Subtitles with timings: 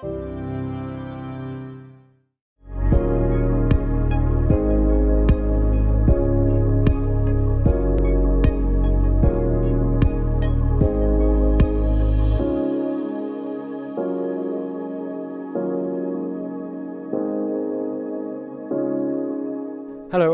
[0.00, 0.08] Hello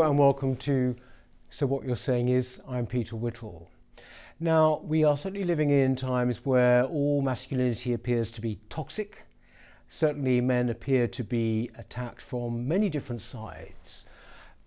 [0.01, 0.95] and welcome to
[1.49, 3.69] So What You're Saying Is, I'm Peter Whittle.
[4.39, 9.26] Now, we are certainly living in times where all masculinity appears to be toxic.
[9.87, 14.05] Certainly, men appear to be attacked from many different sides.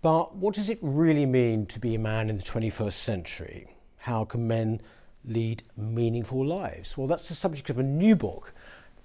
[0.01, 3.67] But what does it really mean to be a man in the 21st century?
[3.97, 4.81] How can men
[5.23, 6.97] lead meaningful lives?
[6.97, 8.53] Well, that's the subject of a new book,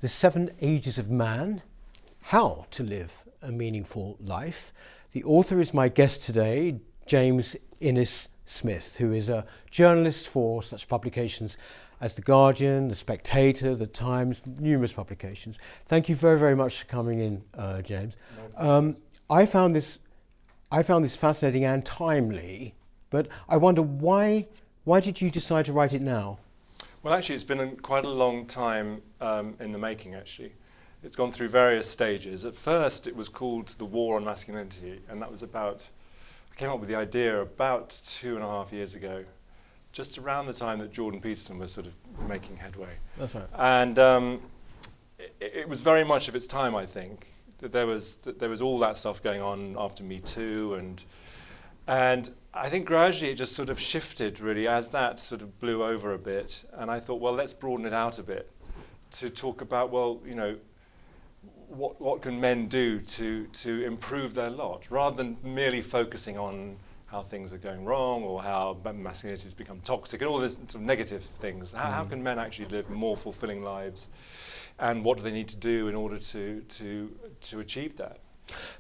[0.01, 1.61] The Seven Ages of Man
[2.23, 4.73] How to Live a Meaningful Life.
[5.13, 10.89] The author is my guest today, James Innes Smith, who is a journalist for such
[10.89, 11.59] publications
[12.01, 15.59] as The Guardian, The Spectator, The Times, numerous publications.
[15.85, 18.17] Thank you very, very much for coming in, uh, James.
[18.57, 18.97] Um,
[19.29, 19.99] I found this,
[20.71, 22.75] I found this fascinating and timely,
[23.11, 24.47] but I wonder why,
[24.85, 26.39] why did you decide to write it now?
[27.03, 30.53] Well, actually, it's been a, quite a long time um, in the making, actually.
[31.03, 32.45] It's gone through various stages.
[32.45, 35.89] At first, it was called The War on Masculinity, and that was about,
[36.57, 39.25] came up with the idea about two and a half years ago,
[39.93, 41.95] just around the time that Jordan Peterson was sort of
[42.29, 42.95] making headway.
[43.19, 43.47] That's right.
[43.55, 44.41] And um,
[45.19, 47.29] it, it was very much of its time, I think.
[47.59, 51.03] That there was that there was all that stuff going on after Me Too, and
[51.87, 55.85] and I think gradually it just sort of shifted really as that sort of blew
[55.85, 56.65] over a bit.
[56.75, 58.51] And I thought, well, let's broaden it out a bit
[59.13, 60.57] to talk about, well, you know,
[61.69, 66.77] what, what can men do to, to improve their lot, rather than merely focusing on
[67.07, 70.75] how things are going wrong or how masculinity has become toxic and all these sort
[70.75, 71.73] of negative things.
[71.73, 71.93] How, mm.
[71.93, 74.09] how can men actually live more fulfilling lives?
[74.79, 78.19] And what do they need to do in order to, to, to achieve that?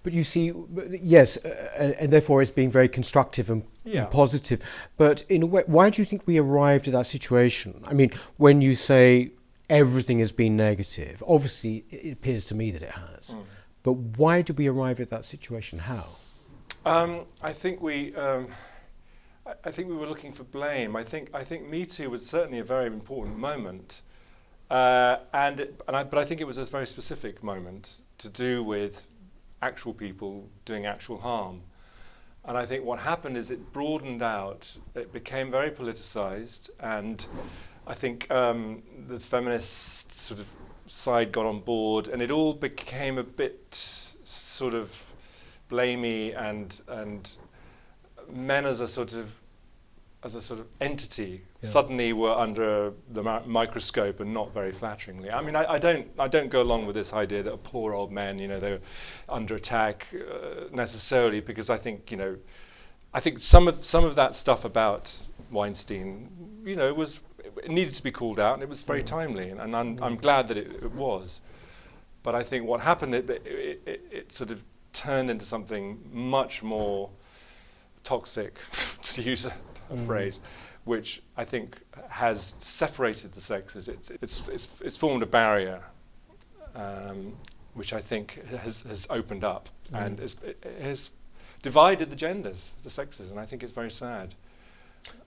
[0.03, 0.53] But you see,
[0.91, 4.03] yes, uh, and, and, therefore it's being very constructive and, yeah.
[4.03, 4.61] and, positive.
[4.97, 7.83] But in a way, why do you think we arrived at that situation?
[7.85, 9.33] I mean, when you say
[9.69, 11.23] everything has been negative.
[11.27, 13.31] Obviously, it appears to me that it has.
[13.31, 13.45] Mm.
[13.83, 15.79] But why did we arrive at that situation?
[15.79, 16.07] How?
[16.85, 18.15] Um, I think we.
[18.15, 18.49] Um,
[19.65, 20.97] I think we were looking for blame.
[20.97, 24.03] I think I think Me Too was certainly a very important moment,
[24.71, 28.29] uh, and, it, and I, but I think it was a very specific moment to
[28.29, 29.07] do with
[29.63, 31.63] actual people doing actual harm.
[32.45, 34.77] And I think what happened is it broadened out.
[34.95, 37.25] It became very politicized, and
[37.87, 40.51] I think um, the feminist sort of
[40.87, 45.03] side got on board, and it all became a bit sort of
[45.71, 47.37] blamey, and and
[48.31, 49.35] men as a sort of
[50.25, 51.69] as a sort of entity yeah.
[51.69, 55.31] suddenly were under the microscope and not very flatteringly.
[55.31, 58.11] I mean, I, I, don't I don't go along with this idea that poor old
[58.11, 58.81] men, you know, they're
[59.29, 62.37] under attack uh, necessarily, because I think you know,
[63.15, 65.23] I think some of some of that stuff about
[65.53, 66.29] Weinstein,
[66.65, 67.21] you know, was
[67.63, 69.07] it needed to be called out, and it was very mm.
[69.07, 71.41] timely, and, and I'm, I'm, glad that it, it, was.
[72.23, 74.63] But I think what happened, it, it, it, it sort of
[74.93, 77.11] turned into something much more
[78.03, 78.55] toxic,
[79.03, 79.53] to use a,
[79.91, 80.07] a mm.
[80.07, 80.41] phrase,
[80.85, 81.79] which I think
[82.09, 83.89] has separated the sexes.
[83.89, 85.83] It's, it's, it's, it's formed a barrier,
[86.75, 87.35] um,
[87.75, 90.05] which I think has, has opened up mm.
[90.05, 90.37] and has,
[90.81, 91.11] has
[91.63, 94.35] divided the genders, the sexes, and I think it's very sad.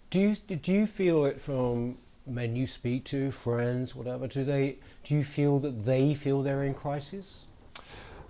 [0.09, 1.95] Do you, do you feel it from
[2.25, 6.63] men you speak to, friends, whatever, do they do you feel that they feel they're
[6.63, 7.45] in crisis?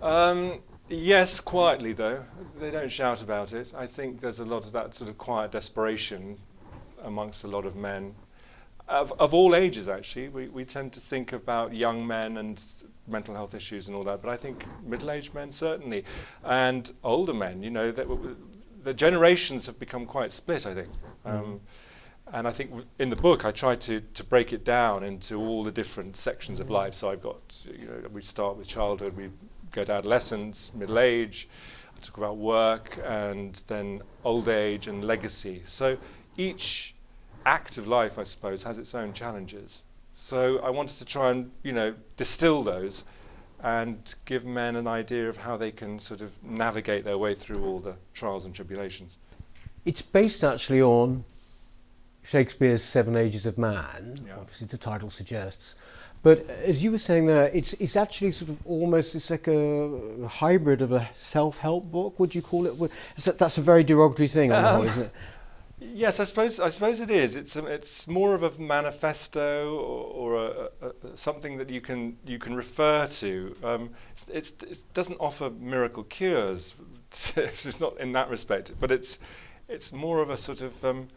[0.00, 2.24] Um, yes, quietly though.
[2.58, 3.72] They don't shout about it.
[3.76, 6.38] I think there's a lot of that sort of quiet desperation
[7.02, 8.14] amongst a lot of men.
[8.88, 12.60] Of, of all ages, actually, we, we tend to think about young men and
[13.06, 16.04] mental health issues and all that, but I think middle-aged men certainly,
[16.44, 17.62] and older men.
[17.62, 18.08] You know, that
[18.82, 20.66] the generations have become quite split.
[20.66, 20.88] I think.
[21.24, 21.60] Mm.
[22.32, 25.64] And I think in the book I try to, to break it down into all
[25.64, 26.94] the different sections of life.
[26.94, 29.30] So I've got, you know, we start with childhood, we
[29.72, 31.48] go to adolescence, middle age,
[31.96, 35.62] I talk about work, and then old age and legacy.
[35.64, 35.96] So
[36.36, 36.94] each
[37.46, 39.84] act of life, I suppose, has its own challenges.
[40.12, 43.04] So I wanted to try and, you know, distill those
[43.62, 47.64] and give men an idea of how they can sort of navigate their way through
[47.64, 49.18] all the trials and tribulations.
[49.84, 51.24] It's based actually on
[52.22, 54.36] Shakespeare's Seven Ages of Man, yeah.
[54.38, 55.74] obviously the title suggests.
[56.22, 60.28] But as you were saying there, it's it's actually sort of almost it's like a
[60.28, 62.20] hybrid of a self-help book.
[62.20, 62.92] Would you call it?
[63.38, 65.12] That's a very derogatory thing, um, know, isn't it?
[65.80, 67.36] Yes, I suppose I suppose it is.
[67.36, 72.18] It's a, it's more of a manifesto or, or a, a, something that you can
[72.26, 73.56] you can refer to.
[73.64, 76.74] Um, it's, it's, it doesn't offer miracle cures.
[77.10, 79.20] it's not in that respect, but it's
[79.68, 81.08] it's more of a sort of um,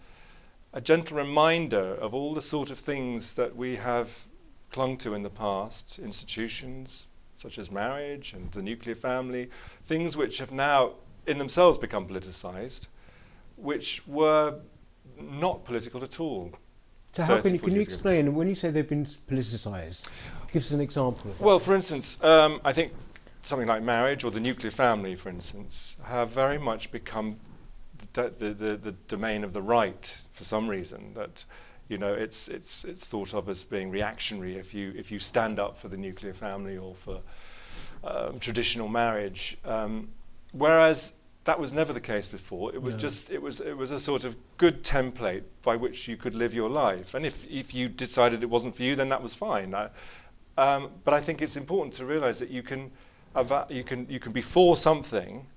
[0.73, 4.25] a gentle reminder of all the sort of things that we have
[4.71, 9.49] clung to in the past, institutions such as marriage and the nuclear family,
[9.83, 10.93] things which have now
[11.25, 12.87] in themselves become politicized
[13.55, 14.55] which were
[15.19, 16.51] not political at all.
[17.13, 18.37] So how can you, can you explain, ago.
[18.37, 20.09] when you say they've been politicised,
[20.51, 21.43] give us an example of that.
[21.43, 22.93] Well, for instance, um, I think
[23.41, 27.39] something like marriage or the nuclear family, for instance, have very much become
[28.13, 31.13] the, the, the, domain of the right for some reason.
[31.13, 31.45] That
[31.89, 35.59] you know, it's, it's, it's thought of as being reactionary if you, if you stand
[35.59, 37.21] up for the nuclear family or for
[38.03, 39.57] um, traditional marriage.
[39.65, 40.09] Um,
[40.51, 42.73] whereas that was never the case before.
[42.73, 42.99] It was no.
[42.99, 46.53] just it was it was a sort of good template by which you could live
[46.53, 47.13] your life.
[47.13, 49.75] And if if you decided it wasn't for you, then that was fine.
[49.75, 49.89] I,
[50.57, 52.91] um, but I think it's important to realise that you can
[53.69, 55.47] you can you can be for something,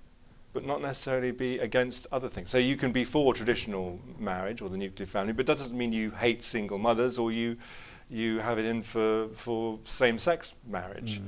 [0.56, 2.48] but not necessarily be against other things.
[2.48, 5.92] So you can be for traditional marriage or the nuclear family, but that doesn't mean
[5.92, 7.58] you hate single mothers or you
[8.08, 11.20] you have it in for for same sex marriage.
[11.20, 11.26] Mm.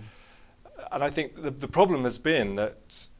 [0.93, 3.11] And I think the, the problem has been that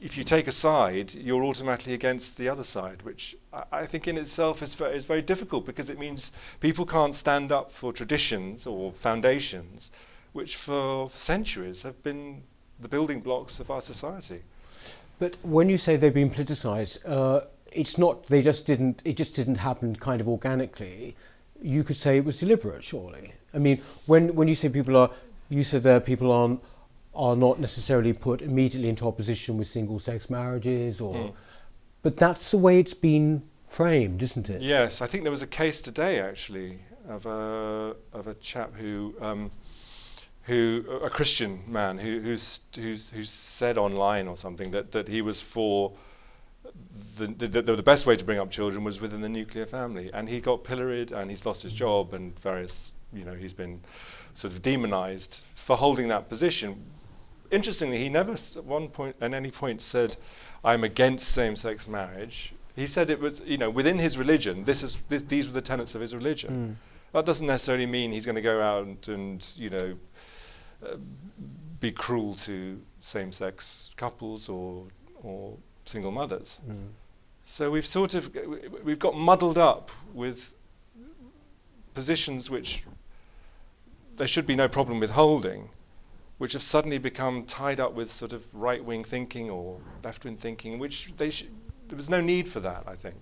[0.00, 3.36] if you take a side, you're automatically against the other side, which
[3.70, 7.52] I, think in itself is very, is very difficult because it means people can't stand
[7.52, 9.90] up for traditions or foundations
[10.32, 12.42] which for centuries have been
[12.80, 14.42] the building blocks of our society.
[15.22, 19.36] But when you say they've been politicised, uh, it's not they just didn't it just
[19.36, 21.14] didn't happen kind of organically.
[21.62, 23.34] You could say it was deliberate, surely.
[23.54, 25.10] I mean, when when you say people are,
[25.48, 26.60] you said there people aren't
[27.14, 31.32] are not necessarily put immediately into opposition with single sex marriages or mm.
[32.00, 35.54] but that's the way it's been framed isn't it yes i think there was a
[35.62, 39.50] case today actually of a of a chap who um,
[40.44, 45.22] who a christian man who who's who's who said online or something that that he
[45.22, 45.92] was for
[47.16, 50.10] the, the, the, best way to bring up children was within the nuclear family.
[50.14, 53.80] And he got pilloried and he's lost his job and various, you know, he's been
[54.32, 56.82] sort of demonized for holding that position,
[57.52, 60.16] interestingly, he never at one point at any point said,
[60.64, 64.64] "I'm against same-sex marriage." He said it was, you know, within his religion.
[64.64, 66.78] This is th- these were the tenets of his religion.
[66.80, 66.91] Mm.
[67.12, 69.96] That doesn't necessarily mean he's going to go out and, you know,
[70.84, 70.96] uh,
[71.80, 74.86] be cruel to same-sex couples or
[75.22, 76.60] or single mothers.
[76.68, 76.88] Mm.
[77.44, 78.34] So we've sort of
[78.84, 80.54] we've got muddled up with
[81.94, 82.84] positions which
[84.16, 85.68] there should be no problem with holding
[86.42, 90.36] which have suddenly become tied up with sort of right wing thinking or left wing
[90.36, 91.46] thinking, which they sh-
[91.86, 93.14] there was no need for that, I think.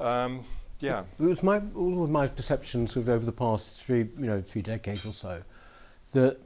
[0.00, 0.42] Um,
[0.80, 1.04] yeah.
[1.18, 4.62] It was my all of my perceptions of over the past three you know three
[4.62, 5.42] decades or so
[6.12, 6.38] that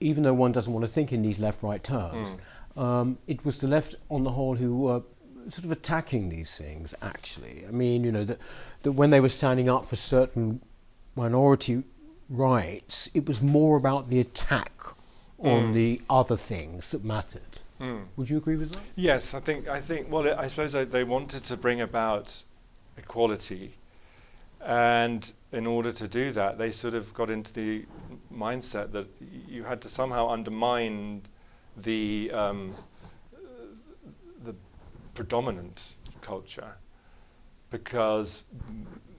[0.00, 2.36] even though one doesn't want to think in these left right terms,
[2.76, 2.82] mm.
[2.82, 5.02] um, it was the left on the whole who were
[5.48, 6.94] sort of attacking these things.
[7.02, 8.38] Actually, I mean you know that
[8.82, 10.60] that when they were standing up for certain
[11.16, 11.84] minority
[12.28, 14.72] rights, it was more about the attack
[15.38, 15.72] on mm.
[15.72, 17.60] the other things that mattered.
[17.80, 18.02] Mm.
[18.16, 18.82] Would you agree with that?
[18.96, 20.10] Yes, I think I think.
[20.10, 22.42] Well, I suppose they wanted to bring about
[22.98, 23.72] equality,
[24.64, 27.84] and in order to do that, they sort of got into the
[28.32, 29.06] mindset that
[29.48, 31.22] you had to somehow undermine
[31.76, 32.72] the um,
[34.42, 34.54] the
[35.14, 36.74] predominant culture
[37.70, 38.44] because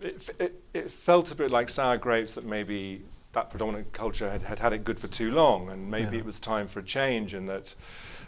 [0.01, 4.41] it, it, it felt a bit like sour grapes that maybe that predominant culture had,
[4.41, 6.19] had had it good for too long, and maybe yeah.
[6.19, 7.75] it was time for a change, and that,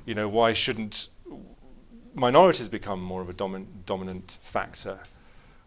[0.05, 1.10] you know, why shouldn't
[2.13, 5.00] minorities become more of a domin- dominant factor?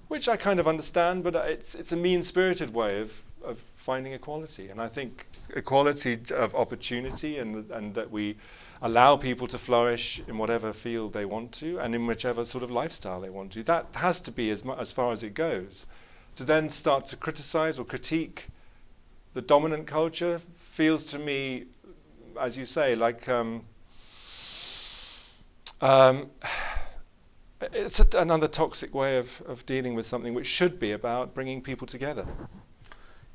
[0.09, 4.71] Which I kind of understand, but it's it's a mean-spirited way of of finding equality,
[4.71, 8.37] and I think equality of opportunity, and and that we
[8.81, 12.71] allow people to flourish in whatever field they want to, and in whichever sort of
[12.71, 13.63] lifestyle they want to.
[13.63, 15.87] That has to be as mu- as far as it goes.
[16.37, 18.49] To then start to criticize or critique
[19.35, 21.65] the dominant culture feels to me,
[22.41, 23.63] as you say, like um,
[25.81, 26.31] um,
[27.73, 31.63] it's a, another toxic way of, of dealing with something which should be about bringing
[31.63, 32.27] people together.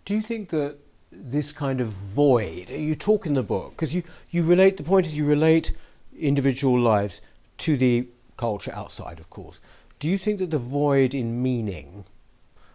[0.05, 0.77] Do you think that
[1.11, 5.07] this kind of void, you talk in the book, because you, you relate, the point
[5.07, 5.71] is you relate
[6.17, 7.21] individual lives
[7.57, 8.07] to the
[8.37, 9.59] culture outside, of course.
[9.99, 12.05] Do you think that the void in meaning,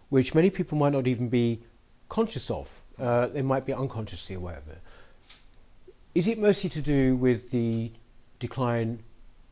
[0.09, 1.61] which many people might not even be
[2.09, 4.81] conscious of, uh, they might be unconsciously aware of it.
[6.15, 7.91] Is it mostly to do with the
[8.39, 9.03] decline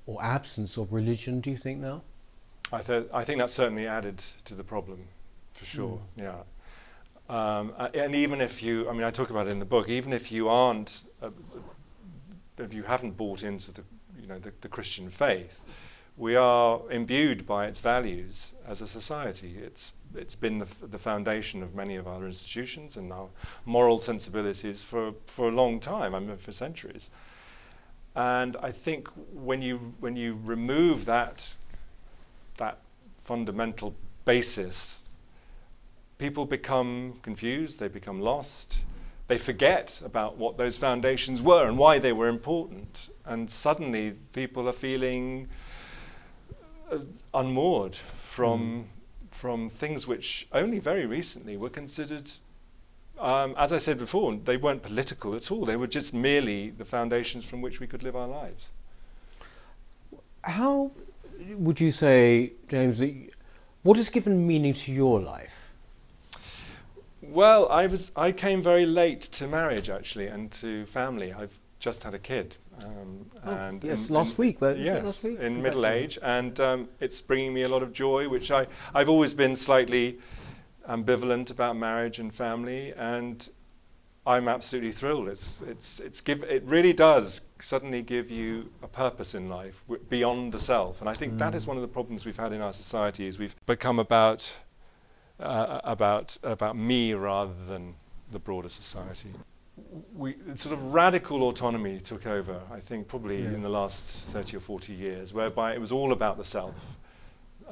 [0.06, 2.02] or absence of religion, do you think now?
[2.72, 5.06] I, th- I think that certainly added to the problem,
[5.52, 6.00] for sure.
[6.18, 6.22] Mm.
[6.22, 6.42] Yeah.
[7.28, 9.88] Um, and even if you, I mean, I talk about it in the book.
[9.88, 11.30] Even if you aren't, uh,
[12.58, 13.82] if you haven't bought into the,
[14.20, 15.62] you know, the, the Christian faith,
[16.16, 19.54] we are imbued by its values as a society.
[19.56, 23.28] It's it's been the, f- the foundation of many of our institutions and our
[23.64, 26.14] moral sensibilities for for a long time.
[26.14, 27.08] I mean, for centuries.
[28.14, 31.54] And I think when you when you remove that
[32.56, 32.78] that
[33.20, 35.04] fundamental basis,
[36.18, 38.84] people become confused, they become lost,
[39.28, 43.10] they forget about what those foundations were and why they were important.
[43.24, 45.48] And suddenly people are feeling
[46.90, 46.98] uh,
[47.32, 48.86] unmoored from,
[49.30, 52.30] from things which only very recently were considered.
[53.22, 55.64] Um, as I said before, they weren't political at all.
[55.64, 58.70] They were just merely the foundations from which we could live our lives.
[60.42, 60.90] How
[61.56, 63.14] would you say, James, that
[63.84, 65.70] what has given meaning to your life?
[67.22, 71.32] Well, I was I came very late to marriage actually and to family.
[71.32, 72.56] I've just had a kid.
[72.84, 75.38] Um, Oh, and yes, in- last in- week, yes, last week?
[75.40, 79.08] in middle age, and um, it's bringing me a lot of joy, which I I've
[79.08, 80.18] always been slightly
[80.88, 83.48] ambivalent about marriage and family, and
[84.26, 85.28] I'm absolutely thrilled.
[85.28, 90.04] It's it's it's give it really does suddenly give you a purpose in life w-
[90.08, 92.60] beyond the self, and I think that is one of the problems we've had in
[92.60, 94.56] our society is we've become about
[95.40, 97.94] uh, about about me rather than
[98.30, 99.30] the broader society.
[100.14, 102.60] We sort of radical autonomy took over.
[102.70, 103.54] I think probably Yeah.
[103.54, 106.96] in the last thirty or forty years, whereby it was all about the self.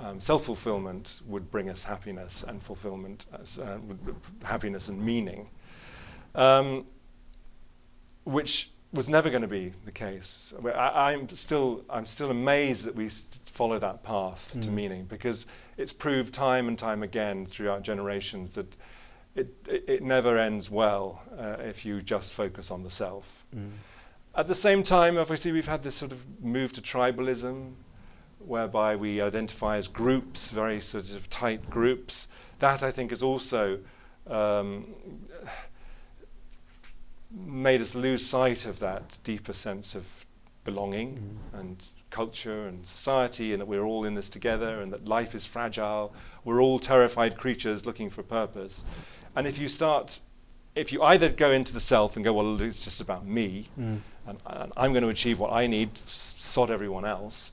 [0.02, 3.78] Um, self-fulfillment would bring us happiness and fulfillment, as, uh,
[4.42, 5.50] happiness and meaning,
[6.35, 6.87] um,
[8.25, 10.54] which was never going to be the case.
[10.64, 14.73] I, I'm still I'm still amazed that we follow that path to Mm.
[14.73, 18.76] meaning because it's proved time and time again throughout generations that
[19.37, 23.45] it it, it never ends well uh, if you just focus on the self.
[24.35, 27.73] At the same time, obviously, we've had this sort of move to tribalism,
[28.40, 32.28] whereby we identify as groups, very sort of tight groups.
[32.59, 33.78] That I think has also
[34.26, 34.87] um,
[37.30, 40.26] made us lose sight of that deeper sense of
[40.64, 45.35] belonging and culture and society, and that we're all in this together, and that life
[45.35, 46.12] is fragile.
[46.44, 48.85] We're all terrified creatures looking for purpose.
[49.37, 50.20] And if you start,
[50.75, 54.02] if you either go into the self and go, well, it's just about me, and,
[54.26, 57.52] and I'm going to achieve what I need, sod everyone else.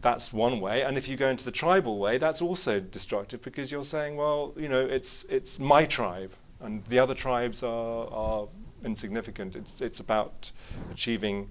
[0.00, 3.72] That's one way, and if you go into the tribal way, that's also destructive because
[3.72, 8.48] you're saying, well, you know, it's it's my tribe, and the other tribes are, are
[8.84, 9.56] insignificant.
[9.56, 10.52] It's it's about
[10.92, 11.48] achieving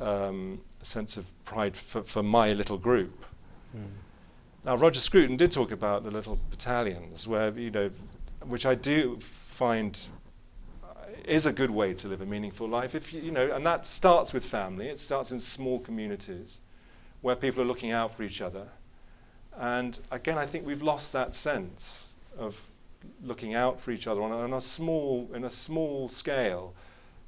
[0.00, 3.24] um, a sense of pride for, for my little group.
[4.64, 7.90] Now, Roger Scruton did talk about the little battalions, where you know,
[8.46, 10.08] which I do find
[10.84, 10.88] uh,
[11.24, 12.94] is a good way to live a meaningful life.
[12.94, 14.88] If you, you know, and that starts with family.
[14.88, 16.60] It starts in small communities,
[17.22, 18.66] where people are looking out for each other.
[19.56, 22.68] And again, I think we've lost that sense of
[23.22, 26.74] looking out for each other on a, on a small, in a small scale,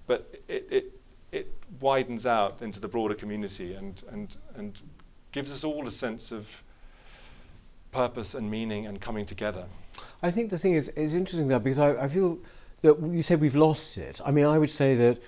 [0.06, 0.92] but it, it
[1.32, 4.80] it widens out into the broader community and and and
[5.32, 6.62] gives us all a sense of
[7.90, 9.64] purpose and meaning and coming together.
[10.22, 12.38] I think the thing is, it's interesting that because I, I feel
[12.82, 14.20] that you said we've lost it.
[14.24, 15.18] I mean, I would say that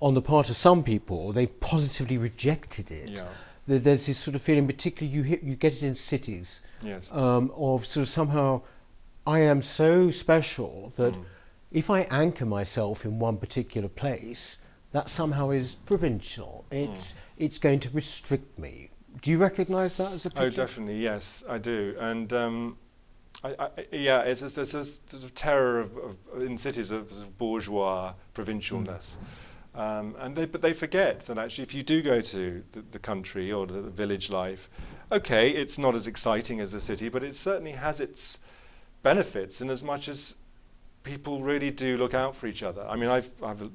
[0.00, 3.10] on the part of some people, they positively rejected it.
[3.10, 3.26] Yeah.
[3.70, 7.12] There- There's this sort of feeling, particularly you hit, you get it in cities, Yes.
[7.12, 8.62] um, of sort of somehow,
[9.24, 11.24] I am so special that Mm.
[11.70, 14.56] if I anchor myself in one particular place,
[14.90, 16.64] that somehow is provincial.
[16.72, 18.90] It's it's going to restrict me.
[19.22, 20.46] Do you recognise that as a picture?
[20.46, 21.94] Oh, definitely, yes, I do.
[22.00, 22.76] And um,
[23.44, 27.10] I, I, yeah, it's just, there's this sort of terror of, of, in cities of,
[27.12, 29.16] of bourgeois provincialness.
[29.74, 32.98] Um, and they, but they forget that actually, if you do go to the, the
[32.98, 34.68] country or the, village life,
[35.12, 38.40] okay, it's not as exciting as the city, but it certainly has its
[39.02, 40.36] benefits in as much as
[41.04, 42.84] people really do look out for each other.
[42.88, 43.70] I mean, I've, I've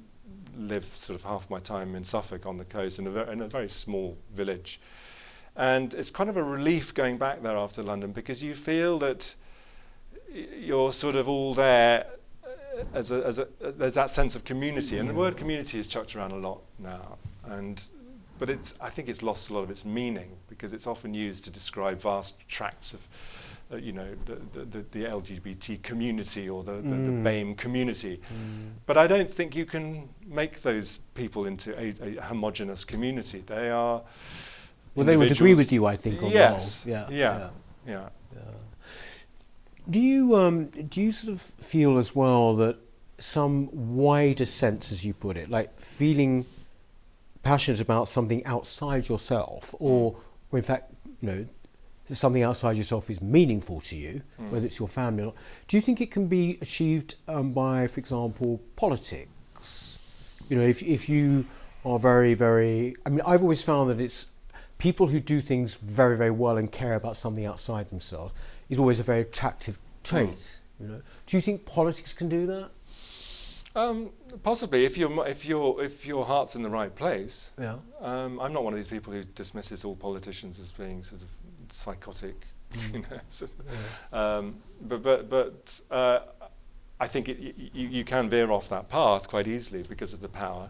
[0.57, 3.41] lived sort of half my time in Suffolk on the coast in a, ver- in
[3.41, 4.81] a very small village.
[5.55, 9.35] And it's kind of a relief going back there after London because you feel that
[10.33, 12.05] you're sort of all there
[12.93, 14.97] as a, as a, there's that sense of community.
[14.97, 17.17] And the word community is chucked around a lot now.
[17.45, 17.83] And,
[18.39, 21.43] but it's, I think it's lost a lot of its meaning because it's often used
[21.45, 23.07] to describe vast tracts of,
[23.71, 27.23] uh, you know, the, the, the, the LGBT community or the, the, the Mm.
[27.23, 28.19] BAME community.
[28.85, 33.43] But I don't think you can make those people into a, a homogenous community.
[33.45, 34.01] They are.
[34.95, 36.83] Well, they would agree with you, I think, on the yes.
[36.83, 36.93] whole.
[36.93, 37.49] Yeah, Yeah.
[37.87, 38.09] yeah.
[38.33, 38.39] Yeah.
[39.89, 42.77] Do you um, do you sort of feel as well that
[43.19, 46.45] some wider sense, as you put it, like feeling
[47.43, 50.15] passionate about something outside yourself, or,
[50.51, 51.45] or in fact, you know,
[52.07, 54.49] something outside yourself is meaningful to you, Mm.
[54.49, 55.35] whether it's your family or not.
[55.67, 59.99] Do you think it can be achieved um, by, for example, politics?
[60.49, 61.45] You know, if if you
[61.85, 64.27] are very, very, I mean, I've always found that it's
[64.79, 68.33] people who do things very, very well and care about something outside themselves
[68.69, 70.61] is always a very attractive trait.
[70.79, 72.69] You know, do you think politics can do that?
[73.75, 74.11] Um,
[74.43, 77.51] possibly, if your if your if your heart's in the right place.
[77.59, 77.75] Yeah.
[77.99, 81.27] Um, I'm not one of these people who dismisses all politicians as being sort of
[81.69, 82.35] psychotic,
[82.93, 83.19] you know.
[83.29, 86.19] sort of- um, but but but uh,
[86.99, 87.37] I think it,
[87.73, 90.69] you, you can veer off that path quite easily because of the power.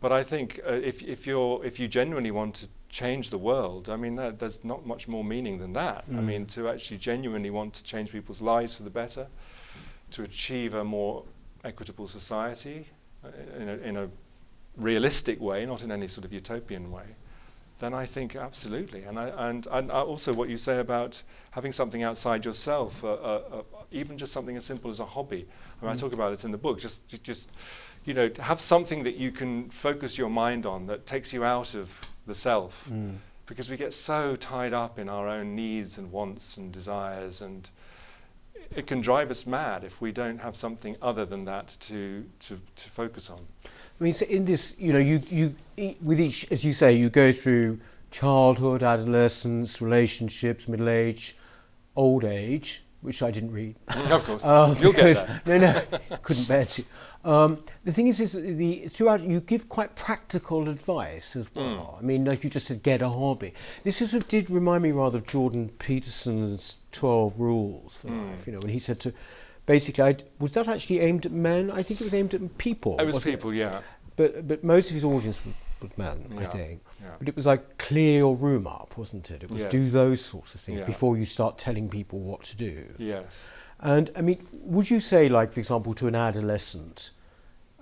[0.00, 3.88] But I think uh, if if you're if you genuinely want to change the world,
[3.88, 6.04] I mean, that, there's not much more meaning than that.
[6.08, 6.24] I Mm.
[6.24, 9.26] mean, to actually genuinely want to change people's lives for the better,
[10.10, 11.24] to achieve a more
[11.64, 12.86] equitable society
[13.24, 13.28] uh,
[13.62, 14.08] in a, in a
[14.76, 17.04] realistic way, not in any sort of utopian way,
[17.78, 19.04] then I think absolutely.
[19.04, 23.42] And, I, and, and also what you say about having something outside yourself, uh, uh,
[23.52, 25.46] uh, even just something as simple as a hobby.
[25.80, 26.00] I mean, I Mm.
[26.00, 26.78] talk about it in the book.
[26.80, 27.50] Just, ju- just,
[28.04, 31.44] you know, to have something that you can focus your mind on that takes you
[31.44, 33.16] out of the self, Mm.
[33.46, 37.70] because we get so tied up in our own needs and wants and desires and
[38.76, 42.60] it can drive us mad if we don't have something other than that to, to,
[42.76, 43.40] to focus on.
[43.64, 45.54] I mean, so in this, you know, you, you
[46.00, 47.80] with each, as you say, you go through
[48.12, 51.36] childhood, adolescence, relationships, middle age,
[51.96, 53.76] old age, which I didn't read.
[53.88, 55.58] of course, Uh, you'll get because- there.
[55.58, 56.84] No, no, couldn't bear to.
[57.24, 61.96] Um, the thing is, is the throughout you give quite practical advice as well.
[61.98, 63.52] I mean, like you just said, get a hobby.
[63.84, 68.30] This sort of did remind me rather of Jordan Peterson's Twelve Rules for Mm.
[68.30, 68.46] Life.
[68.46, 69.12] You know, when he said to,
[69.66, 71.70] basically, I'd, was that actually aimed at men?
[71.70, 72.98] I think it was aimed at people.
[72.98, 73.80] It was people, yeah.
[74.16, 75.40] but but most of his audience
[75.80, 76.82] was, was men, I think.
[77.02, 77.08] yeah.
[77.18, 79.42] But it was like clear your room up, wasn't it?
[79.42, 80.86] It was do those sorts of things Yeah.
[80.86, 82.94] before you start telling people what to do.
[82.98, 83.52] Yes.
[83.80, 87.10] And I mean, would you say, like for example, to an adolescent,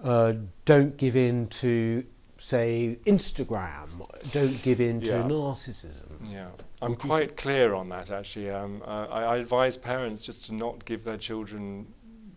[0.03, 0.35] uh,
[0.65, 2.05] don't give in to
[2.41, 3.89] say Instagram,
[4.31, 5.23] don't give in to Yeah.
[5.25, 6.31] narcissism.
[6.31, 6.47] Yeah,
[6.81, 8.51] I'm Would quite clear on that actually.
[8.51, 11.87] Um, uh, I, I advise parents just to not give their children,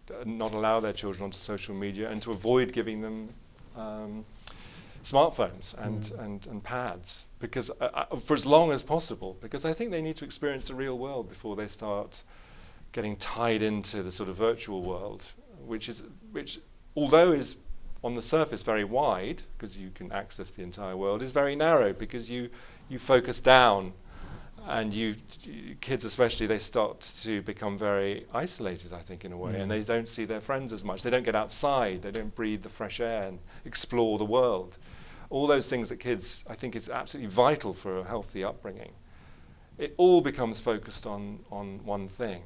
[0.10, 3.30] uh, not allow their children onto social media, and to avoid giving them
[3.78, 4.26] um,
[5.04, 6.24] smartphones and, Mm.
[6.26, 9.38] and, and pads because uh, uh, for as long as possible.
[9.42, 12.24] Because I think they need to experience the real world before they start
[12.92, 15.34] getting tied into the sort of virtual world,
[15.66, 16.60] which is which
[16.96, 17.58] although is
[18.04, 21.94] on the surface very wide because you can access the entire world is very narrow
[21.94, 22.50] because you
[22.90, 23.94] you focus down
[24.68, 25.16] and you
[25.82, 29.54] kids especially they start to become very isolated i think in a way.
[29.54, 29.62] Mm.
[29.62, 31.04] and they don't see their friends as much.
[31.04, 32.02] They don't get outside.
[32.02, 34.78] They don't breathe the fresh air and explore the world.
[35.30, 38.92] All those things that kids i think is absolutely vital for a healthy upbringing.
[39.78, 42.44] It all becomes focused on on one thing.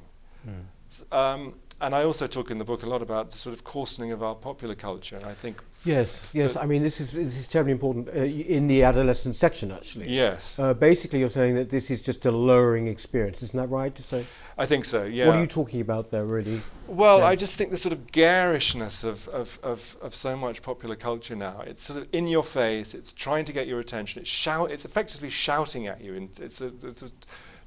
[0.88, 3.62] S- um, and I also talk in the book a lot about the sort of
[3.64, 5.18] coarsening of our popular culture.
[5.26, 6.56] I think, Yes, yes.
[6.56, 8.12] I mean, this is this is terribly important uh,
[8.56, 10.08] in the adolescent section, actually.
[10.08, 13.42] yes, Uh, basically, you're saying that this is just a lowering experience.
[13.42, 14.24] Isn't that right to say?
[14.58, 15.04] I think so.
[15.04, 15.26] Yeah.
[15.26, 16.60] What are you talking about there, really?
[16.88, 17.26] Well, Yeah.
[17.32, 21.36] I just think the sort of garishness of, of, of, of so much popular culture
[21.36, 21.60] now.
[21.66, 22.94] It's sort of in your face.
[22.94, 24.22] It's trying to get your attention.
[24.22, 24.70] It's shout.
[24.72, 26.14] It's effectively shouting at you.
[26.14, 27.10] And it's a, it's a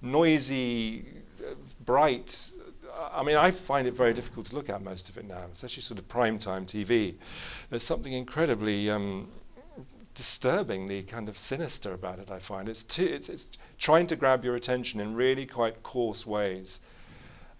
[0.01, 1.05] noisy,
[1.41, 1.53] uh,
[1.85, 2.51] bright.
[3.13, 5.83] I mean, I find it very difficult to look at most of it now, especially
[5.83, 7.15] sort of prime time TV.
[7.69, 9.29] There's something incredibly um,
[10.13, 12.29] disturbingly kind of sinister about it.
[12.29, 16.25] I find it's too, it's it's trying to grab your attention in really quite coarse
[16.25, 16.81] ways.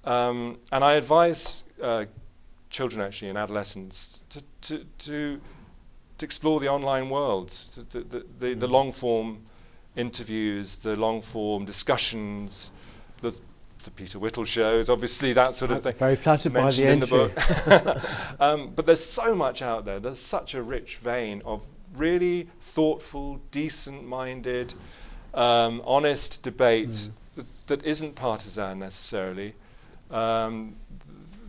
[0.04, 2.06] Um, and I advise uh,
[2.70, 5.42] children actually and adolescents to, to, to,
[6.18, 9.40] to explore the online world, to, to, the, the, the long form
[9.96, 12.72] interviews, the long form discussions,
[13.22, 13.38] the,
[13.84, 15.94] the Peter Whittle shows, obviously that sort of thing.
[15.94, 17.08] Very flattered by the entry.
[17.08, 18.40] the book.
[18.42, 20.00] um, but there's so much out there.
[20.00, 21.64] There's such a rich vein of
[21.96, 24.74] really thoughtful, decent-minded,
[25.34, 27.12] um, honest debate Mm.
[27.36, 29.54] that, that isn't partisan necessarily.
[30.12, 30.76] Um,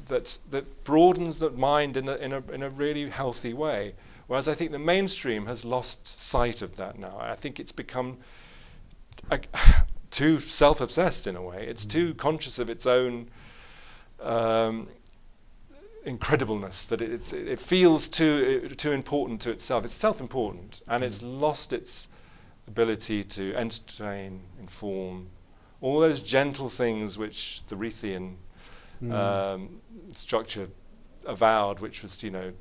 [0.07, 3.95] that that broadens the mind in a, in a in a really healthy way.
[4.27, 7.17] Whereas I think the mainstream has lost sight of that now.
[7.19, 8.19] I think it's become
[10.11, 11.67] too self-obsessed in a way.
[11.67, 13.29] It's too conscious of its own
[14.21, 14.89] um,
[16.07, 19.85] incredibleness that it, it's, it feels too too important to itself.
[19.85, 22.11] It's self-important, and it's lost its
[22.69, 25.29] ability to entertain, inform,
[25.81, 28.37] all those gentle things which the Reithian
[29.03, 29.13] Mm.
[29.15, 29.81] um,
[30.13, 30.69] structure
[31.25, 32.53] avowed, which was, you know,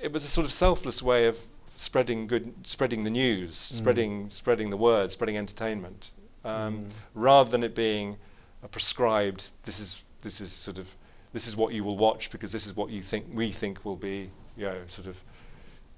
[0.00, 1.38] it was a sort of selfless way of
[1.74, 6.12] spreading good, spreading the news, spreading spreading the word, spreading entertainment,
[6.44, 8.16] um, rather than it being
[8.62, 9.50] a prescribed.
[9.64, 10.94] This is this is sort of
[11.32, 13.96] this is what you will watch because this is what you think we think will
[13.96, 15.22] be, you know, sort of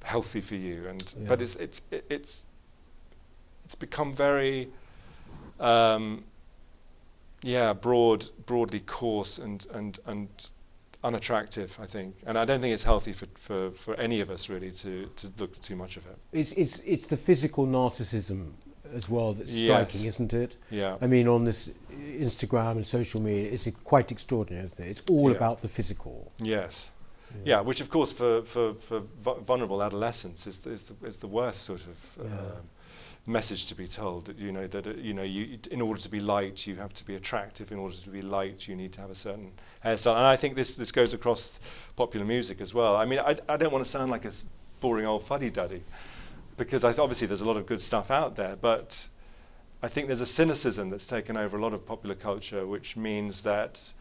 [0.05, 0.87] healthy for you.
[0.89, 2.47] And but it's it's it's
[3.65, 4.69] it's become very.
[5.59, 6.25] Um,
[7.43, 10.29] yeah, broad, broadly coarse and, and, and
[11.03, 12.17] unattractive, I think.
[12.27, 15.33] And I don't think it's healthy for, for, for any of us, really, to, to
[15.39, 16.19] look too much of it.
[16.33, 18.53] It's it's it's the physical narcissism
[18.95, 19.67] as well that's Yes.
[19.93, 20.57] striking, isn't it?
[20.71, 20.97] Yeah.
[21.01, 21.71] I mean, on this
[22.19, 24.89] Instagram and social media, it's quite extraordinary, isn't it?
[24.91, 25.37] It's all Yeah.
[25.37, 26.33] about the physical.
[26.39, 26.93] Yes.
[27.45, 29.01] Yeah, which, of course, for, for, for
[29.47, 32.25] vulnerable adolescents is, is, the, is the worst sort of Yeah.
[32.25, 32.69] um,
[33.27, 34.25] message to be told.
[34.27, 36.93] That, you know, that, uh, you know, you, in order to be liked, you have
[36.95, 37.71] to be attractive.
[37.71, 39.53] In order to be liked, you need to have a certain
[39.85, 40.17] hairstyle.
[40.17, 41.61] And I think this, this goes across
[41.95, 42.97] popular music as well.
[42.97, 44.33] I mean, I, I don't want to sound like a
[44.81, 45.83] boring old fuddy-duddy,
[46.61, 49.09] because I th- obviously there's a lot of good stuff out there, but
[49.83, 53.43] I think there's a cynicism that's taken over a lot of popular culture, which means
[53.45, 53.95] that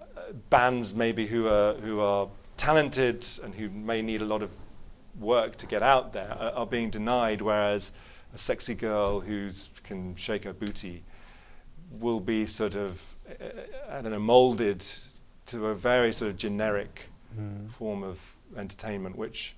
[0.00, 4.50] uh, bands maybe who are who are talented and who may need a lot of
[5.18, 7.92] work to get out there are, are being denied, whereas
[8.32, 9.50] a sexy girl who
[9.84, 11.02] can shake her booty
[11.90, 13.44] will be sort of uh,
[13.90, 14.84] I don't know molded
[15.46, 17.10] to a very sort of generic
[17.68, 19.54] form of entertainment, which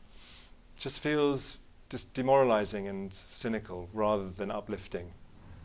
[0.76, 1.58] just feels
[1.92, 5.12] just demoralizing and cynical rather than uplifting.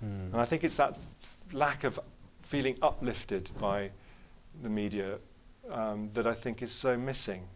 [0.01, 1.99] And I think it's that f- lack of
[2.39, 3.89] feeling uplifted by
[4.61, 5.17] the media
[5.71, 7.47] um, that I think is so missing,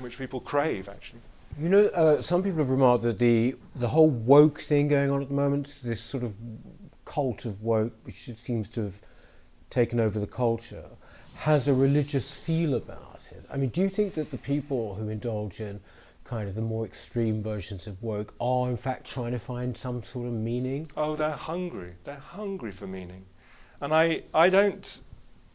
[0.00, 1.22] which people crave actually.
[1.58, 5.22] You know, uh, some people have remarked that the the whole woke thing going on
[5.22, 6.34] at the moment, this sort of
[7.04, 8.94] cult of woke, which seems to have
[9.70, 10.84] taken over the culture,
[11.36, 13.42] has a religious feel about it.
[13.52, 15.80] I mean, do you think that the people who indulge in
[16.28, 20.02] kind of the more extreme versions of woke are in fact trying to find some
[20.02, 20.86] sort of meaning?
[20.96, 21.94] Oh, they're hungry.
[22.04, 23.24] They're hungry for meaning,
[23.80, 25.02] and I, I don't,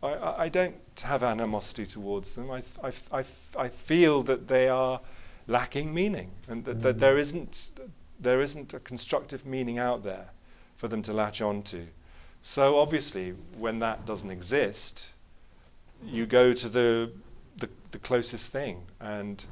[0.01, 2.49] I- I, don't have animosity towards them.
[2.49, 3.23] I, I, I,
[3.57, 4.99] I feel that they are
[5.47, 6.99] lacking meaning, and that, that mm.
[6.99, 7.71] there isn't,
[8.19, 10.29] there isn't a constructive meaning out there
[10.75, 11.85] for them to latch on to.
[12.41, 15.13] So obviously, when that doesn't exist,
[16.03, 17.11] you go to the,
[17.57, 19.45] the, the closest thing, and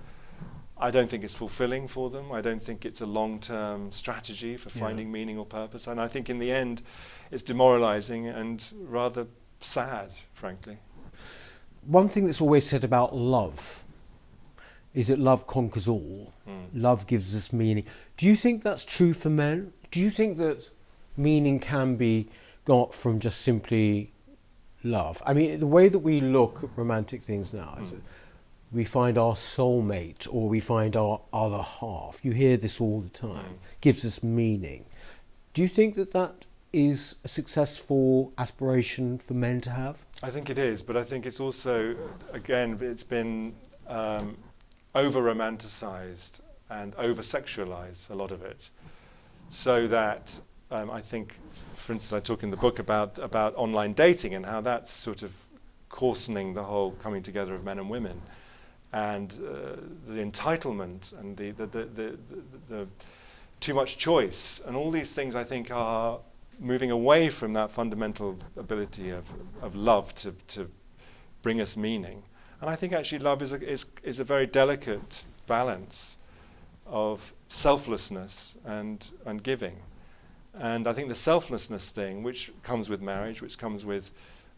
[0.81, 2.31] I don't think it's fulfilling for them.
[2.31, 4.85] I don't think it's a long term strategy for Yeah.
[4.85, 5.85] finding meaning or purpose.
[5.87, 6.81] And I think in the end,
[7.29, 9.27] it's demoralizing and rather
[9.59, 10.77] sad, frankly.
[11.85, 13.83] One thing that's always said about love
[14.93, 16.33] is that love conquers all.
[16.47, 16.67] Mm.
[16.73, 17.85] Love gives us meaning.
[18.17, 19.73] Do you think that's true for men?
[19.91, 20.69] Do you think that
[21.15, 22.27] meaning can be
[22.65, 24.11] got from just simply
[24.83, 25.21] love?
[25.25, 28.01] I mean, the way that we look at romantic things now is Mm.
[28.71, 32.23] We find our soulmate or we find our other half.
[32.23, 33.55] You hear this all the time.
[33.55, 33.81] Mm.
[33.81, 34.85] Gives us meaning.
[35.53, 40.05] Do you think that that is a successful aspiration for men to have?
[40.23, 41.95] I think it is, but I think it's also,
[42.31, 43.53] again, it's been
[43.87, 44.37] um,
[44.95, 48.69] over romanticized and over sexualized, a lot of it.
[49.49, 50.39] So that
[50.71, 51.37] um, I think,
[51.75, 55.23] for instance, I talk in the book about, about online dating and how that's sort
[55.23, 55.33] of
[55.89, 58.21] coarsening the whole coming together of men and women.
[58.93, 62.17] And uh, the entitlement and the, the, the,
[62.67, 62.87] the,
[63.59, 66.19] too much choice and all these things I think are
[66.59, 69.25] moving away from that fundamental ability of,
[69.61, 70.69] of love to, to
[71.41, 72.23] bring us meaning.
[72.59, 76.17] And I think actually love is a, is, is a very delicate balance
[76.85, 79.77] of selflessness and, and giving.
[80.53, 84.11] And I think the selflessness thing, which comes with marriage, which comes with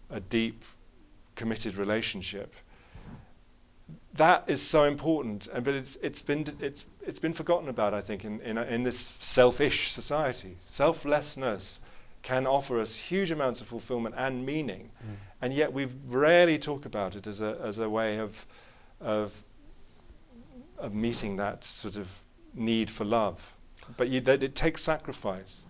[0.10, 0.64] a deep,
[1.36, 2.54] committed relationship,
[4.16, 5.48] that is so important.
[5.48, 7.94] And but it's it's been it's it's been forgotten about.
[7.94, 11.82] I think in in, in this selfish society, selflessness
[12.22, 14.92] can offer us huge amounts of fulfillment and meaning,
[15.42, 18.46] and yet we rarely talk about it as a as a way of
[19.02, 19.44] of
[20.78, 22.22] of meeting that sort of
[22.54, 23.54] need for love.
[23.98, 25.66] But you, that it takes sacrifice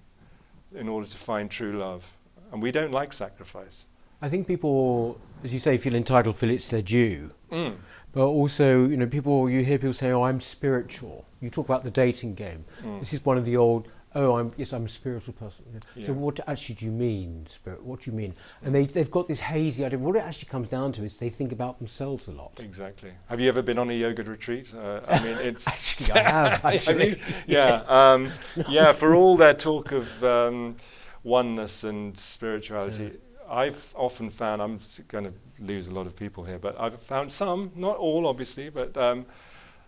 [0.75, 2.11] in order to find true love,
[2.51, 3.87] and we don't like sacrifice.
[4.21, 7.31] I think people, as you say, feel entitled, feel it's their due.
[7.51, 7.75] Mm.
[8.13, 11.83] But also, you know, people you hear people say, "Oh, I'm spiritual." You talk about
[11.83, 12.63] the dating game.
[12.83, 12.99] Mm.
[12.99, 16.05] This is one of the old, "Oh, I'm yes, I'm a spiritual person." Yeah.
[16.05, 17.83] So, what actually do you mean, spirit?
[17.83, 18.35] What do you mean?
[18.61, 19.97] And they they've got this hazy idea.
[19.97, 22.59] What it actually comes down to is they think about themselves a lot.
[22.59, 23.11] Exactly.
[23.29, 24.71] Have you ever been on a yoga retreat?
[24.75, 26.09] Uh, I mean, it's.
[26.09, 27.09] Actually, I have, actually.
[27.09, 27.17] you?
[27.47, 27.83] Yeah.
[27.87, 28.31] Um,
[28.69, 28.91] yeah.
[28.91, 30.75] For all their talk of um,
[31.23, 33.13] oneness and spirituality.
[33.49, 37.31] I've often found I'm going to lose a lot of people here, but I've found
[37.31, 39.25] some, not all, obviously, but um,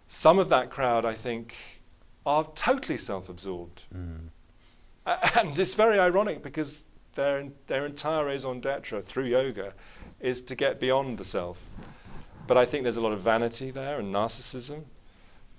[0.07, 1.55] some of that crowd, I think,
[2.25, 3.83] are totally self-absorbed,
[5.05, 9.73] A- and it's very ironic because their their entire raison d'être through yoga
[10.19, 11.63] is to get beyond the self.
[12.47, 14.83] But I think there's a lot of vanity there and narcissism.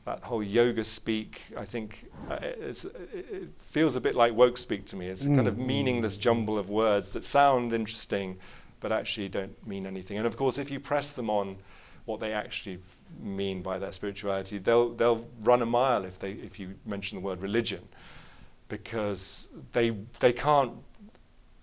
[0.06, 4.56] That whole yoga speak, I think, uh, it's, uh, it feels a bit like woke
[4.56, 5.06] speak to me.
[5.08, 5.66] It's a kind of mm.
[5.66, 8.38] meaningless jumble of words that sound interesting,
[8.78, 10.16] but actually don't mean anything.
[10.16, 11.56] And of course, if you press them on
[12.04, 12.78] what they actually
[13.20, 17.24] mean by their spirituality, they'll they'll run a mile if they if you mention the
[17.24, 17.82] word religion,
[18.68, 19.90] because they
[20.20, 20.72] they can't.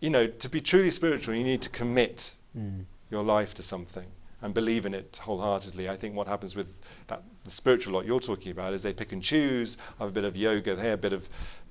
[0.01, 2.84] You know, to be truly spiritual, you need to commit mm.
[3.10, 4.08] your life to something
[4.41, 5.88] and believe in it wholeheartedly.
[5.88, 6.82] I think what happens with
[7.43, 9.77] the spiritual lot you're talking about is they pick and choose.
[9.99, 11.27] Have a bit of yoga there, a bit of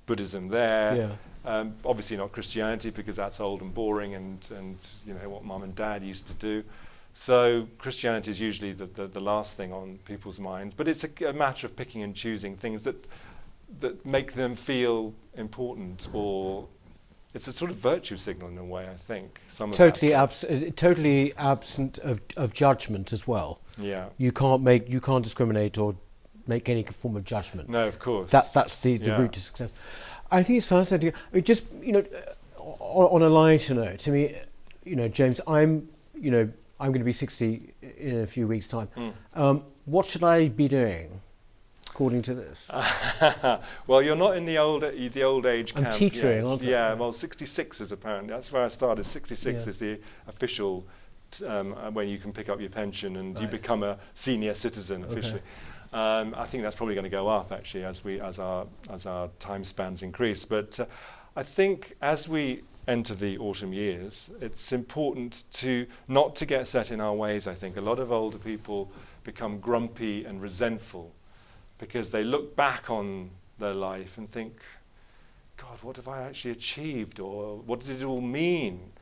[0.06, 0.96] Buddhism there.
[0.96, 1.10] Yeah.
[1.44, 5.62] Um, obviously not Christianity because that's old and boring and and you know what mum
[5.62, 6.62] and dad used to do.
[7.14, 11.26] So Christianity is usually the, the, the last thing on people's mind, but it's a,
[11.26, 13.06] a matter of picking and choosing things that
[13.80, 16.68] that make them feel important or
[17.34, 19.40] it's a sort of virtue signal in a way, I think.
[19.48, 23.60] Some Totally, abs- uh, totally absent of, of judgment as well.
[23.78, 24.08] Yeah.
[24.18, 25.94] You can't make, you can't discriminate or
[26.46, 27.68] make any form of judgment.
[27.68, 28.30] No, of course.
[28.30, 29.20] That that's the, the Yeah.
[29.20, 29.70] route to success.
[30.30, 31.12] I think it's fascinating.
[31.32, 32.00] I mean, just you know,
[32.58, 34.36] uh, on, on a lighter note, to me,
[34.84, 36.48] you know, James, I'm you know,
[36.80, 38.88] I'm going to be 60 in a few weeks' time.
[38.96, 39.12] Mm.
[39.34, 41.20] Um, what should I be doing,
[42.02, 42.68] according to this?
[43.86, 45.94] well, you're not in the old the old age I'm camp.
[45.96, 46.46] teetering, yet.
[46.50, 46.64] aren't I?
[46.64, 49.04] Yeah, well, 66 is apparently that's where I started.
[49.04, 49.68] 66 Yeah.
[49.68, 50.84] is the official
[51.30, 54.54] t- um, uh, when you can pick up your pension and you become a senior
[54.54, 55.12] citizen Okay.
[55.12, 55.42] officially.
[55.92, 59.06] Um, I think that's probably going to go up actually as we as our as
[59.06, 60.44] our time spans increase.
[60.44, 60.86] But uh,
[61.36, 66.90] I think as we enter the autumn years, it's important to not to get set
[66.90, 67.46] in our ways.
[67.46, 68.90] I think a lot of older people
[69.22, 71.12] become grumpy and resentful
[71.78, 74.62] because they look back on their life and think,
[75.56, 77.20] God, what have I actually achieved?
[77.20, 78.92] Or what did it all mean?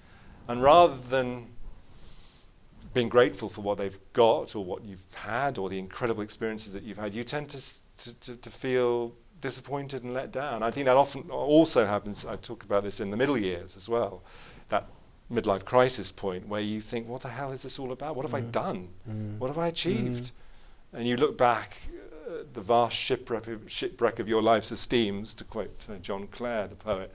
[0.48, 1.46] And rather than
[2.92, 6.82] being grateful for what they've got or what you've had or the incredible experiences that
[6.82, 10.62] you've had, you tend to, to, to, feel disappointed and let down.
[10.62, 13.88] I think that often also happens, I talk about this in the middle years as
[13.88, 14.22] well,
[14.68, 14.88] that
[15.32, 18.16] midlife crisis point where you think, what the hell is this all about?
[18.16, 18.52] What have I mm.
[18.52, 18.88] done?
[19.08, 19.38] Mm.
[19.38, 19.72] What have I mm.
[19.72, 20.32] achieved?
[20.92, 21.76] And you look back
[22.52, 26.76] the vast shipwreck of, shipwreck of your life's esteems, to quote uh, John Clare, the
[26.76, 27.14] poet,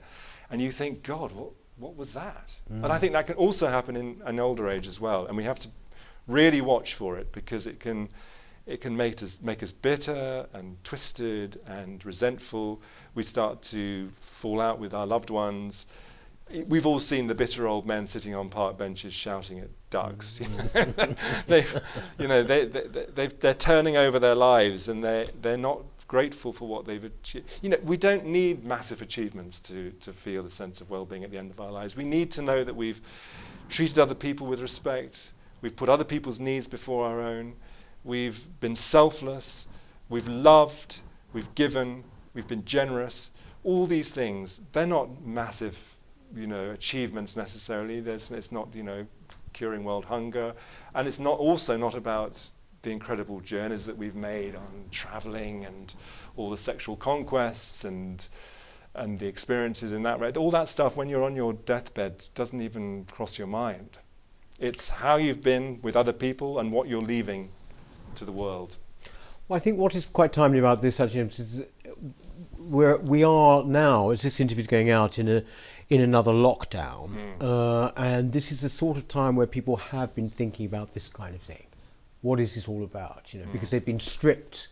[0.50, 2.54] and you think, God, what, what was that?
[2.84, 5.44] And I think that can also happen in an older age as well, and we
[5.44, 5.68] have to
[6.26, 8.08] really watch for it because it can,
[8.66, 12.82] it can make us, make us bitter and twisted and resentful.
[13.14, 15.86] We start to fall out with our loved ones.
[16.68, 20.38] We've all seen the bitter old men sitting on park benches shouting at ducks.
[20.38, 21.44] Mm.
[21.46, 21.80] they've,
[22.18, 25.80] you know, they, they, they, they've, they're turning over their lives and they're, they're not
[26.06, 27.58] grateful for what they've achieved.
[27.62, 31.30] You know, we don't need massive achievements to, to feel a sense of well-being at
[31.30, 31.96] the end of our lives.
[31.96, 33.00] We need to know that we've
[33.68, 37.54] treated other people with respect, we've put other people's needs before our own,
[38.04, 39.66] we've been selfless,
[40.08, 41.00] we've loved,
[41.32, 42.04] we've given,
[42.34, 43.32] we've been generous.
[43.64, 45.95] All these things, they're not massive,
[46.36, 48.00] you know, achievements necessarily.
[48.00, 49.06] There's, it's not, you know,
[49.52, 50.54] curing world hunger,
[50.94, 52.44] and it's not also not about
[52.82, 55.94] the incredible journeys that we've made on traveling and
[56.36, 58.28] all the sexual conquests and
[58.94, 60.20] and the experiences in that.
[60.20, 60.36] Right.
[60.36, 63.98] All that stuff when you're on your deathbed doesn't even cross your mind.
[64.58, 67.50] It's how you've been with other people and what you're leaving
[68.14, 68.78] to the world.
[69.48, 71.62] Well, I think what is quite timely about this, actually, is
[72.68, 75.42] we're, we are now, as this interview is going out, in a
[75.88, 80.28] in another lockdown, uh, and this is the sort of time where people have been
[80.28, 81.66] thinking about this kind of thing.
[82.22, 83.32] What is this all about?
[83.32, 84.68] You know, because they've been stripped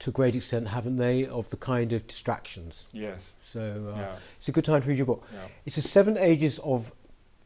[0.00, 2.88] to a great extent, haven't they, of the kind of distractions.
[2.92, 3.36] Yes.
[3.40, 4.16] So uh, Yeah.
[4.38, 5.24] it's a good time to read your book.
[5.32, 5.46] Yeah.
[5.64, 6.92] It's the Seven Ages of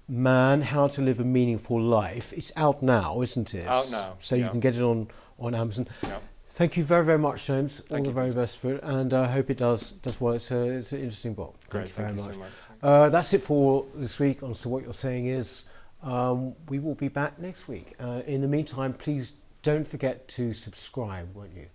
[0.09, 2.33] Man: How to Live a Meaningful Life.
[2.33, 3.67] It's out now, isn't it?
[3.67, 5.87] Out now, So you can get it on on Amazon.
[6.03, 6.19] Yeah.
[6.55, 7.81] Thank you very very much, James.
[7.81, 8.41] All Thank the very Peter.
[8.41, 10.35] best for it, and I hope it does does well.
[10.35, 11.57] It's, a, it's an interesting book.
[11.69, 11.91] Great.
[11.91, 12.51] Thank you very Thank you much.
[12.51, 12.93] so much.
[12.93, 15.65] Uh, that's it for this week on So What You're Saying Is.
[16.01, 17.95] Um, we will be back next week.
[17.99, 21.67] Uh, in the meantime, please don't forget to subscribe, won't you?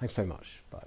[0.00, 0.64] Thanks very much.
[0.68, 0.80] Bye.